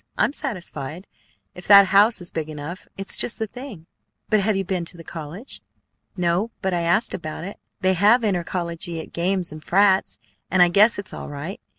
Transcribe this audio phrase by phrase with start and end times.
[0.17, 1.05] I'm satisfied.
[1.53, 3.85] If that house is big enough, it's just the thing."
[4.31, 5.61] "But have you been to the college?"
[6.17, 7.59] "No, but I asked about it.
[7.81, 10.17] They have intercollegiate games and frats,
[10.49, 11.61] and I guess it's all right.